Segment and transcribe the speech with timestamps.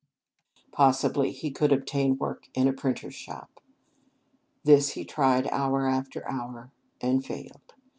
[0.71, 3.61] Possibly he could obtain work in a printer's shop.
[4.63, 7.75] This he tried hour after hour, and failed.